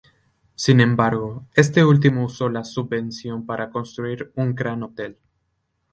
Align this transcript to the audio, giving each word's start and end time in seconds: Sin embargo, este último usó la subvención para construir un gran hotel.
Sin 0.55 0.79
embargo, 0.81 1.45
este 1.53 1.85
último 1.85 2.25
usó 2.25 2.49
la 2.49 2.63
subvención 2.63 3.45
para 3.45 3.69
construir 3.69 4.31
un 4.35 4.55
gran 4.55 4.81
hotel. 4.81 5.19